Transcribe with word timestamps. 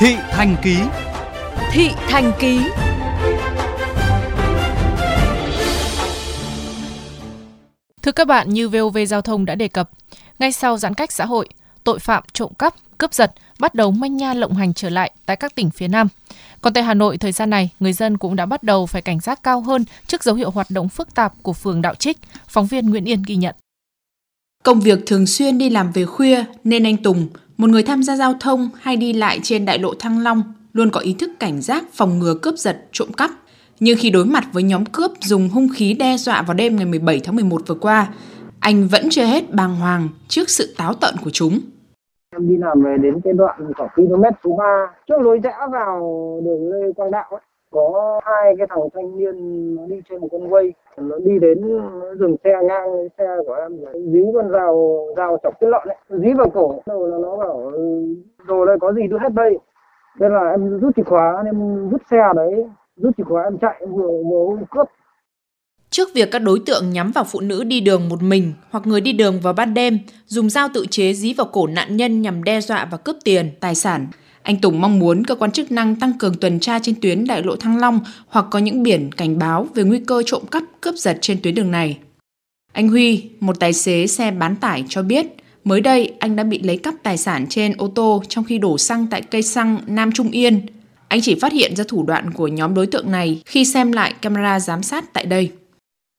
Thị 0.00 0.16
Thành 0.30 0.56
Ký 0.62 0.76
Thị 1.72 1.90
Thành 2.08 2.32
Ký 2.40 2.60
Thưa 8.02 8.12
các 8.12 8.26
bạn, 8.26 8.50
như 8.50 8.68
VOV 8.68 8.98
Giao 9.08 9.22
thông 9.22 9.44
đã 9.44 9.54
đề 9.54 9.68
cập, 9.68 9.90
ngay 10.38 10.52
sau 10.52 10.78
giãn 10.78 10.94
cách 10.94 11.12
xã 11.12 11.26
hội, 11.26 11.48
tội 11.84 11.98
phạm 11.98 12.24
trộm 12.32 12.52
cắp, 12.58 12.74
cướp 12.98 13.14
giật 13.14 13.32
bắt 13.58 13.74
đầu 13.74 13.90
manh 13.90 14.16
nha 14.16 14.34
lộng 14.34 14.54
hành 14.54 14.74
trở 14.74 14.90
lại 14.90 15.12
tại 15.26 15.36
các 15.36 15.54
tỉnh 15.54 15.70
phía 15.70 15.88
Nam. 15.88 16.08
Còn 16.60 16.72
tại 16.72 16.82
Hà 16.82 16.94
Nội, 16.94 17.18
thời 17.18 17.32
gian 17.32 17.50
này, 17.50 17.70
người 17.80 17.92
dân 17.92 18.18
cũng 18.18 18.36
đã 18.36 18.46
bắt 18.46 18.62
đầu 18.62 18.86
phải 18.86 19.02
cảnh 19.02 19.20
giác 19.20 19.42
cao 19.42 19.60
hơn 19.60 19.84
trước 20.06 20.24
dấu 20.24 20.34
hiệu 20.34 20.50
hoạt 20.50 20.70
động 20.70 20.88
phức 20.88 21.14
tạp 21.14 21.32
của 21.42 21.52
phường 21.52 21.82
Đạo 21.82 21.94
Trích. 21.94 22.18
Phóng 22.48 22.66
viên 22.66 22.90
Nguyễn 22.90 23.08
Yên 23.08 23.22
ghi 23.26 23.36
nhận. 23.36 23.54
Công 24.64 24.80
việc 24.80 24.98
thường 25.06 25.26
xuyên 25.26 25.58
đi 25.58 25.70
làm 25.70 25.92
về 25.92 26.04
khuya 26.04 26.44
nên 26.64 26.86
anh 26.86 26.96
Tùng, 26.96 27.28
một 27.60 27.70
người 27.70 27.82
tham 27.82 28.02
gia 28.02 28.16
giao 28.16 28.34
thông 28.40 28.68
hay 28.80 28.96
đi 28.96 29.12
lại 29.12 29.40
trên 29.42 29.64
đại 29.64 29.78
lộ 29.78 29.94
Thăng 29.94 30.18
Long, 30.18 30.42
luôn 30.72 30.90
có 30.90 31.00
ý 31.00 31.16
thức 31.18 31.30
cảnh 31.40 31.60
giác 31.60 31.84
phòng 31.92 32.18
ngừa 32.18 32.34
cướp 32.42 32.54
giật, 32.54 32.76
trộm 32.92 33.08
cắp. 33.16 33.30
Nhưng 33.80 33.98
khi 33.98 34.10
đối 34.10 34.24
mặt 34.24 34.44
với 34.52 34.62
nhóm 34.62 34.84
cướp 34.86 35.10
dùng 35.20 35.48
hung 35.48 35.68
khí 35.74 35.96
đe 35.98 36.16
dọa 36.16 36.42
vào 36.42 36.54
đêm 36.54 36.76
ngày 36.76 36.84
17 36.84 37.20
tháng 37.24 37.36
11 37.36 37.62
vừa 37.66 37.74
qua, 37.74 38.08
anh 38.60 38.88
vẫn 38.88 39.02
chưa 39.10 39.24
hết 39.24 39.54
bàng 39.54 39.76
hoàng 39.76 40.08
trước 40.28 40.50
sự 40.50 40.74
táo 40.78 40.94
tợn 40.94 41.14
của 41.24 41.30
chúng. 41.30 41.60
Em 42.32 42.48
đi 42.48 42.56
làm 42.56 42.82
về 42.84 42.96
đến 43.02 43.20
cái 43.24 43.32
đoạn 43.32 43.72
khoảng 43.76 43.90
km 43.96 44.24
số 44.44 44.56
3, 44.56 44.64
trước 45.08 45.20
lối 45.20 45.38
rẽ 45.42 45.54
vào 45.72 46.00
đường 46.44 46.70
Lê 46.72 46.92
Quang 46.96 47.10
Đạo 47.10 47.26
ấy, 47.30 47.40
có 47.70 48.20
hai 48.24 48.54
cái 48.58 48.66
thằng 48.70 48.88
thanh 48.94 49.18
niên 49.18 49.34
nó 49.76 49.86
đi 49.86 49.96
trên 50.08 50.20
một 50.20 50.28
con 50.32 50.52
quay. 50.52 50.72
Nó 50.96 51.16
đi 51.24 51.38
đến 51.40 51.58
nó 51.68 52.14
dừng 52.20 52.36
xe 52.44 52.50
ngang 52.62 53.08
xe 53.18 53.24
của 53.46 53.54
em 53.54 53.72
dí 54.12 54.20
con 54.34 54.50
rào 54.50 55.06
rào 55.16 55.38
chọc 55.42 55.60
cái 55.60 55.70
lọn 55.70 55.88
ấy. 55.88 55.96
Dí 56.08 56.32
vào 56.32 56.50
cổ 56.50 56.82
đầu 56.86 57.06
là 57.06 57.18
nó 57.18 57.36
bảo 57.36 57.70
ừ, 57.72 58.14
đồ 58.46 58.64
đây 58.64 58.76
có 58.80 58.92
gì 58.92 59.02
đưa 59.10 59.18
hết 59.18 59.32
đây? 59.34 59.58
Thế 60.20 60.28
là 60.28 60.50
em 60.50 60.80
rút 60.80 60.96
chìa 60.96 61.02
khóa 61.02 61.42
em 61.46 61.88
rút 61.90 62.02
xe 62.10 62.22
đấy 62.36 62.64
rút 62.96 63.16
chìa 63.16 63.24
khóa 63.24 63.42
em 63.42 63.58
chạy 63.58 63.86
vừa 63.86 64.10
vừa 64.30 64.56
cướp. 64.70 64.86
Trước 65.90 66.08
việc 66.14 66.28
các 66.32 66.38
đối 66.38 66.58
tượng 66.66 66.90
nhắm 66.90 67.10
vào 67.14 67.24
phụ 67.24 67.40
nữ 67.40 67.64
đi 67.64 67.80
đường 67.80 68.08
một 68.08 68.22
mình 68.22 68.52
hoặc 68.70 68.86
người 68.86 69.00
đi 69.00 69.12
đường 69.12 69.40
vào 69.42 69.52
ban 69.52 69.74
đêm, 69.74 69.98
dùng 70.26 70.50
dao 70.50 70.68
tự 70.74 70.86
chế 70.90 71.12
dí 71.12 71.34
vào 71.34 71.46
cổ 71.52 71.66
nạn 71.66 71.96
nhân 71.96 72.22
nhằm 72.22 72.44
đe 72.44 72.60
dọa 72.60 72.88
và 72.90 72.98
cướp 72.98 73.16
tiền, 73.24 73.50
tài 73.60 73.74
sản, 73.74 74.06
anh 74.42 74.56
Tùng 74.56 74.80
mong 74.80 74.98
muốn 74.98 75.24
cơ 75.24 75.34
quan 75.34 75.50
chức 75.50 75.72
năng 75.72 75.96
tăng 75.96 76.18
cường 76.18 76.34
tuần 76.34 76.60
tra 76.60 76.78
trên 76.78 76.94
tuyến 77.00 77.24
đại 77.24 77.42
lộ 77.42 77.56
Thăng 77.56 77.78
Long 77.78 78.00
hoặc 78.26 78.46
có 78.50 78.58
những 78.58 78.82
biển 78.82 79.12
cảnh 79.12 79.38
báo 79.38 79.66
về 79.74 79.84
nguy 79.84 80.00
cơ 80.06 80.22
trộm 80.26 80.42
cắp 80.50 80.62
cướp 80.80 80.94
giật 80.94 81.18
trên 81.20 81.42
tuyến 81.42 81.54
đường 81.54 81.70
này. 81.70 81.98
Anh 82.72 82.88
Huy, 82.88 83.30
một 83.40 83.60
tài 83.60 83.72
xế 83.72 84.06
xe 84.06 84.30
bán 84.30 84.56
tải 84.56 84.84
cho 84.88 85.02
biết, 85.02 85.26
mới 85.64 85.80
đây 85.80 86.12
anh 86.18 86.36
đã 86.36 86.44
bị 86.44 86.58
lấy 86.58 86.76
cắp 86.76 86.94
tài 87.02 87.16
sản 87.16 87.46
trên 87.48 87.74
ô 87.78 87.88
tô 87.88 88.22
trong 88.28 88.44
khi 88.44 88.58
đổ 88.58 88.78
xăng 88.78 89.06
tại 89.06 89.22
cây 89.22 89.42
xăng 89.42 89.78
Nam 89.86 90.12
Trung 90.12 90.30
Yên. 90.30 90.60
Anh 91.08 91.20
chỉ 91.20 91.34
phát 91.34 91.52
hiện 91.52 91.76
ra 91.76 91.84
thủ 91.88 92.02
đoạn 92.02 92.32
của 92.32 92.48
nhóm 92.48 92.74
đối 92.74 92.86
tượng 92.86 93.10
này 93.10 93.42
khi 93.46 93.64
xem 93.64 93.92
lại 93.92 94.14
camera 94.22 94.60
giám 94.60 94.82
sát 94.82 95.12
tại 95.12 95.26
đây 95.26 95.50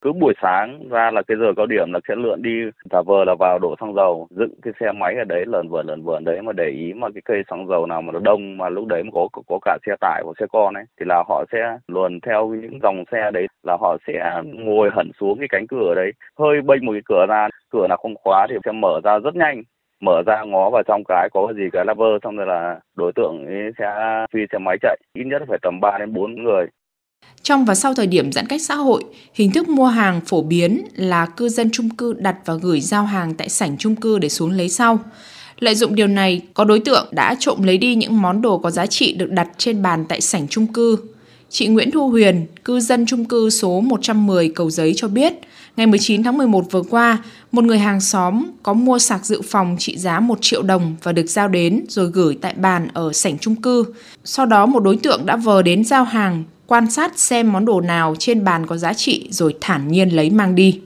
cứ 0.02 0.12
buổi 0.14 0.34
sáng 0.42 0.90
ra 0.90 1.12
là 1.12 1.22
cái 1.28 1.38
giờ 1.38 1.54
cao 1.58 1.66
điểm 1.66 1.94
là 1.94 2.00
sẽ 2.08 2.16
lượn 2.16 2.42
đi, 2.42 2.52
thả 2.92 3.02
vờ 3.02 3.24
là 3.26 3.36
vào 3.40 3.60
đổ 3.60 3.76
xăng 3.80 3.94
dầu, 3.94 4.28
dựng 4.30 4.54
cái 4.62 4.74
xe 4.80 4.92
máy 4.92 5.16
ở 5.16 5.24
đấy 5.24 5.44
lần 5.48 5.70
vườn 5.70 5.88
lần 5.88 6.04
vườn 6.04 6.24
đấy 6.24 6.42
mà 6.42 6.52
để 6.54 6.68
ý 6.70 6.94
mà 6.94 7.08
cái 7.14 7.22
cây 7.26 7.44
xăng 7.50 7.68
dầu 7.68 7.86
nào 7.86 8.02
mà 8.02 8.12
nó 8.12 8.20
đông 8.20 8.58
mà 8.58 8.70
lúc 8.70 8.88
đấy 8.88 9.04
mà 9.04 9.10
có 9.14 9.28
có 9.48 9.60
cả 9.66 9.78
xe 9.86 9.96
tải 10.00 10.24
và 10.26 10.34
xe 10.40 10.46
con 10.52 10.74
ấy, 10.74 10.84
thì 11.00 11.06
là 11.06 11.24
họ 11.28 11.46
sẽ 11.52 11.78
luồn 11.88 12.20
theo 12.20 12.48
những 12.48 12.80
dòng 12.84 13.04
xe 13.12 13.32
đấy, 13.34 13.48
là 13.64 13.78
họ 13.82 13.98
sẽ 14.08 14.42
ngồi 14.44 14.90
hẳn 14.96 15.12
xuống 15.20 15.40
cái 15.40 15.48
cánh 15.52 15.68
cửa 15.68 15.94
đấy, 15.96 16.12
hơi 16.40 16.62
bênh 16.62 16.86
một 16.86 16.92
cái 16.92 17.02
cửa 17.06 17.26
ra, 17.30 17.48
cửa 17.72 17.88
nào 17.88 17.98
không 17.98 18.16
khóa 18.16 18.48
thì 18.50 18.56
sẽ 18.66 18.72
mở 18.72 19.02
ra 19.04 19.20
rất 19.20 19.36
nhanh, 19.36 19.64
mở 20.02 20.24
ra 20.26 20.44
ngó 20.44 20.70
vào 20.70 20.84
trong 20.88 21.04
cái 21.08 21.30
có 21.34 21.48
cái 21.48 21.56
gì 21.56 21.70
cái 21.74 21.86
la 21.86 21.94
xong 22.24 22.38
rồi 22.38 22.48
là 22.48 22.80
đối 22.96 23.12
tượng 23.16 23.46
ấy 23.46 23.72
sẽ 23.78 23.86
phi 24.34 24.40
xe 24.52 24.58
máy 24.58 24.78
chạy, 24.82 24.98
ít 25.14 25.24
nhất 25.24 25.42
phải 25.48 25.58
tầm 25.62 25.80
3 25.82 25.98
đến 25.98 26.14
4 26.14 26.44
người 26.44 26.66
trong 27.52 27.66
và 27.66 27.76
sau 27.76 27.94
thời 27.94 28.08
điểm 28.08 28.32
giãn 28.32 28.48
cách 28.48 28.62
xã 28.62 28.76
hội, 28.76 29.04
hình 29.34 29.52
thức 29.52 29.70
mua 29.70 29.86
hàng 29.86 30.22
phổ 30.26 30.42
biến 30.42 30.84
là 30.96 31.26
cư 31.26 31.50
dân 31.50 31.70
chung 31.72 31.90
cư 31.90 32.14
đặt 32.14 32.36
và 32.46 32.54
gửi 32.54 32.82
giao 32.82 33.06
hàng 33.06 33.34
tại 33.34 33.50
sảnh 33.50 33.78
chung 33.78 33.96
cư 33.96 34.20
để 34.20 34.30
xuống 34.30 34.52
lấy 34.52 34.70
sau. 34.70 35.00
Lợi 35.60 35.76
dụng 35.76 35.96
điều 35.96 36.08
này, 36.08 36.42
có 36.54 36.64
đối 36.64 36.80
tượng 36.80 37.08
đã 37.12 37.36
trộm 37.40 37.64
lấy 37.64 37.78
đi 37.78 37.96
những 37.96 38.22
món 38.22 38.42
đồ 38.42 38.58
có 38.58 38.72
giá 38.72 38.86
trị 38.86 39.14
được 39.14 39.32
đặt 39.32 39.48
trên 39.58 39.82
bàn 39.82 40.06
tại 40.10 40.22
sảnh 40.22 40.48
chung 40.48 40.68
cư. 40.68 40.98
Chị 41.50 41.68
Nguyễn 41.68 41.92
Thu 41.92 42.10
Huyền, 42.10 42.46
cư 42.66 42.80
dân 42.80 43.06
chung 43.06 43.26
cư 43.26 43.50
số 43.50 43.82
110 43.82 44.50
Cầu 44.50 44.70
Giấy 44.70 44.94
cho 44.96 45.08
biết, 45.08 45.34
ngày 45.78 45.88
19 45.88 46.24
tháng 46.24 46.38
11 46.38 46.66
vừa 46.72 46.84
qua, 46.90 47.18
một 47.52 47.64
người 47.64 47.80
hàng 47.80 48.02
xóm 48.02 48.46
có 48.64 48.74
mua 48.74 49.00
sạc 49.00 49.26
dự 49.26 49.42
phòng 49.42 49.76
trị 49.80 49.98
giá 49.98 50.20
1 50.20 50.38
triệu 50.42 50.62
đồng 50.62 50.96
và 51.04 51.12
được 51.12 51.30
giao 51.30 51.48
đến 51.48 51.86
rồi 51.90 52.10
gửi 52.14 52.38
tại 52.42 52.54
bàn 52.54 52.88
ở 52.94 53.14
sảnh 53.14 53.38
chung 53.38 53.56
cư. 53.56 53.86
Sau 54.24 54.46
đó 54.46 54.66
một 54.66 54.84
đối 54.84 54.98
tượng 54.98 55.26
đã 55.26 55.36
vờ 55.36 55.62
đến 55.62 55.84
giao 55.84 56.04
hàng 56.04 56.44
quan 56.72 56.90
sát 56.90 57.20
xem 57.20 57.52
món 57.52 57.66
đồ 57.66 57.82
nào 57.82 58.16
trên 58.20 58.44
bàn 58.44 58.66
có 58.66 58.78
giá 58.78 58.94
trị 58.94 59.28
rồi 59.30 59.56
thản 59.62 59.88
nhiên 59.88 60.10
lấy 60.10 60.30
mang 60.30 60.56
đi. 60.56 60.82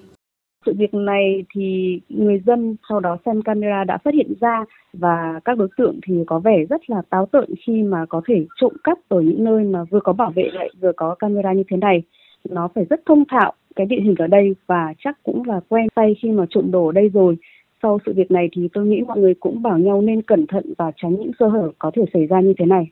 Sự 0.66 0.74
việc 0.78 0.94
này 0.94 1.46
thì 1.56 2.00
người 2.10 2.42
dân 2.46 2.76
sau 2.90 3.00
đó 3.00 3.18
xem 3.26 3.42
camera 3.42 3.84
đã 3.84 3.98
phát 3.98 4.14
hiện 4.14 4.34
ra 4.42 4.64
và 4.94 5.40
các 5.46 5.58
đối 5.58 5.68
tượng 5.78 6.00
thì 6.08 6.14
có 6.28 6.40
vẻ 6.40 6.66
rất 6.70 6.90
là 6.90 7.02
táo 7.10 7.26
tợn 7.26 7.50
khi 7.66 7.84
mà 7.84 8.06
có 8.10 8.22
thể 8.28 8.46
trộm 8.62 8.74
cắp 8.84 8.98
ở 9.08 9.22
những 9.22 9.44
nơi 9.44 9.64
mà 9.64 9.84
vừa 9.84 10.00
có 10.00 10.14
bảo 10.14 10.32
vệ 10.36 10.50
lại 10.54 10.70
vừa 10.82 10.92
có 10.98 11.16
camera 11.16 11.54
như 11.54 11.64
thế 11.70 11.78
này. 11.78 12.04
Nó 12.50 12.70
phải 12.76 12.86
rất 12.90 13.02
thông 13.06 13.24
thạo 13.26 13.54
cái 13.76 13.86
địa 13.86 14.02
hình 14.04 14.16
ở 14.18 14.28
đây 14.28 14.56
và 14.68 14.94
chắc 15.04 15.24
cũng 15.24 15.48
là 15.48 15.60
quen 15.70 15.88
tay 15.96 16.16
khi 16.22 16.30
mà 16.30 16.46
trộm 16.50 16.72
đồ 16.72 16.86
ở 16.86 16.92
đây 16.92 17.10
rồi. 17.14 17.38
Sau 17.82 18.00
sự 18.06 18.14
việc 18.16 18.32
này 18.32 18.50
thì 18.56 18.68
tôi 18.74 18.86
nghĩ 18.86 19.02
mọi 19.02 19.20
người 19.20 19.34
cũng 19.40 19.62
bảo 19.62 19.80
nhau 19.80 20.02
nên 20.02 20.22
cẩn 20.22 20.48
thận 20.48 20.74
và 20.78 20.92
tránh 20.96 21.12
những 21.12 21.32
sơ 21.40 21.48
hở 21.48 21.72
có 21.80 21.92
thể 21.96 22.04
xảy 22.14 22.26
ra 22.26 22.42
như 22.42 22.54
thế 22.58 22.66
này. 22.66 22.88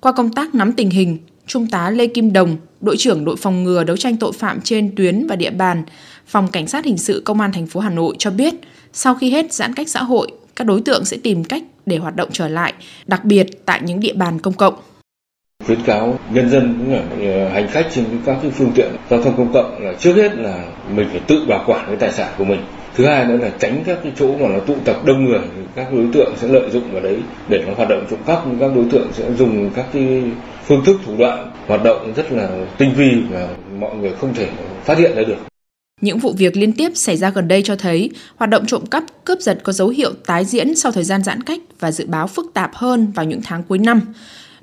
Qua 0.00 0.12
công 0.16 0.30
tác 0.30 0.54
nắm 0.54 0.72
tình 0.76 0.90
hình, 0.90 1.18
Trung 1.46 1.66
tá 1.66 1.90
Lê 1.90 2.06
Kim 2.06 2.32
Đồng, 2.32 2.56
đội 2.80 2.96
trưởng 2.96 3.24
đội 3.24 3.36
phòng 3.36 3.64
ngừa 3.64 3.84
đấu 3.84 3.96
tranh 3.96 4.16
tội 4.16 4.32
phạm 4.32 4.60
trên 4.60 4.94
tuyến 4.96 5.26
và 5.26 5.36
địa 5.36 5.50
bàn, 5.50 5.82
Phòng 6.26 6.48
Cảnh 6.48 6.66
sát 6.66 6.84
hình 6.84 6.98
sự 6.98 7.22
Công 7.24 7.40
an 7.40 7.52
thành 7.52 7.66
phố 7.66 7.80
Hà 7.80 7.90
Nội 7.90 8.14
cho 8.18 8.30
biết, 8.30 8.54
sau 8.92 9.14
khi 9.14 9.30
hết 9.30 9.52
giãn 9.52 9.74
cách 9.74 9.88
xã 9.88 10.02
hội, 10.02 10.28
các 10.56 10.66
đối 10.66 10.80
tượng 10.80 11.04
sẽ 11.04 11.16
tìm 11.22 11.44
cách 11.44 11.62
để 11.86 11.96
hoạt 11.96 12.16
động 12.16 12.28
trở 12.32 12.48
lại, 12.48 12.74
đặc 13.06 13.24
biệt 13.24 13.46
tại 13.66 13.80
những 13.84 14.00
địa 14.00 14.12
bàn 14.12 14.38
công 14.38 14.54
cộng. 14.54 14.74
Khuyến 15.66 15.82
cáo 15.82 16.18
nhân 16.30 16.50
dân 16.50 16.74
cũng 16.78 16.92
là 16.92 17.02
ờ, 17.32 17.48
hành 17.48 17.68
khách 17.68 17.88
trên 17.94 18.04
các 18.26 18.36
phương 18.58 18.72
tiện 18.74 18.92
giao 19.10 19.22
thông 19.22 19.36
công 19.36 19.52
cộng 19.52 19.82
là 19.82 19.92
trước 20.00 20.16
hết 20.16 20.34
là 20.34 20.64
mình 20.94 21.08
phải 21.10 21.20
tự 21.20 21.44
bảo 21.48 21.64
quản 21.66 21.86
cái 21.86 21.96
tài 21.96 22.12
sản 22.12 22.34
của 22.38 22.44
mình 22.44 22.60
thứ 22.96 23.06
hai 23.06 23.26
nữa 23.26 23.36
là 23.36 23.50
tránh 23.58 23.82
các 23.86 23.98
cái 24.02 24.12
chỗ 24.18 24.36
mà 24.36 24.48
nó 24.48 24.60
tụ 24.60 24.74
tập 24.84 24.96
đông 25.04 25.24
người 25.24 25.40
các 25.74 25.92
đối 25.92 26.06
tượng 26.12 26.34
sẽ 26.36 26.48
lợi 26.48 26.70
dụng 26.70 26.92
vào 26.92 27.02
đấy 27.02 27.16
để 27.48 27.64
nó 27.66 27.74
hoạt 27.74 27.88
động 27.88 28.06
trộm 28.10 28.18
cắp 28.26 28.44
các 28.60 28.70
đối 28.74 28.84
tượng 28.90 29.08
sẽ 29.12 29.32
dùng 29.38 29.70
các 29.76 29.86
cái 29.92 30.22
phương 30.66 30.84
thức 30.84 30.96
thủ 31.06 31.16
đoạn 31.18 31.50
hoạt 31.66 31.84
động 31.84 32.12
rất 32.16 32.32
là 32.32 32.48
tinh 32.78 32.92
vi 32.96 33.10
và 33.30 33.48
mọi 33.78 33.96
người 33.96 34.12
không 34.20 34.34
thể 34.34 34.48
phát 34.84 34.98
hiện 34.98 35.16
ra 35.16 35.22
được 35.22 35.36
những 36.00 36.18
vụ 36.18 36.32
việc 36.32 36.56
liên 36.56 36.72
tiếp 36.72 36.90
xảy 36.94 37.16
ra 37.16 37.30
gần 37.30 37.48
đây 37.48 37.62
cho 37.62 37.76
thấy 37.76 38.10
hoạt 38.36 38.50
động 38.50 38.66
trộm 38.66 38.86
cắp, 38.86 39.04
cướp 39.24 39.40
giật 39.40 39.58
có 39.62 39.72
dấu 39.72 39.88
hiệu 39.88 40.12
tái 40.26 40.44
diễn 40.44 40.74
sau 40.74 40.92
thời 40.92 41.04
gian 41.04 41.22
giãn 41.22 41.42
cách 41.42 41.60
và 41.80 41.92
dự 41.92 42.06
báo 42.06 42.26
phức 42.26 42.46
tạp 42.54 42.70
hơn 42.74 43.12
vào 43.14 43.24
những 43.24 43.40
tháng 43.44 43.62
cuối 43.62 43.78
năm. 43.78 44.00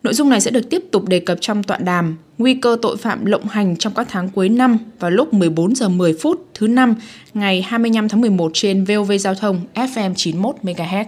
Nội 0.03 0.13
dung 0.13 0.29
này 0.29 0.41
sẽ 0.41 0.51
được 0.51 0.69
tiếp 0.69 0.83
tục 0.91 1.07
đề 1.07 1.19
cập 1.19 1.37
trong 1.41 1.63
tọa 1.63 1.77
đàm 1.77 2.17
Nguy 2.41 2.53
cơ 2.53 2.77
tội 2.81 2.97
phạm 2.97 3.25
lộng 3.25 3.45
hành 3.47 3.77
trong 3.77 3.93
các 3.93 4.07
tháng 4.09 4.29
cuối 4.29 4.49
năm 4.49 4.77
vào 4.99 5.11
lúc 5.11 5.33
14 5.33 5.75
giờ 5.75 5.89
10 5.89 6.13
phút 6.21 6.47
thứ 6.53 6.67
năm, 6.67 6.95
ngày 7.33 7.61
25 7.61 8.09
tháng 8.09 8.21
11 8.21 8.51
trên 8.53 8.83
VOV 8.83 9.11
Giao 9.19 9.35
thông 9.35 9.61
FM 9.75 10.13
91 10.15 10.55
MHz. 10.63 11.05